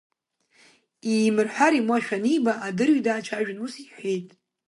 [1.11, 4.27] Иимырҳәар имуашәа аниба, адырҩ даацәажәан, ус иҳәеит…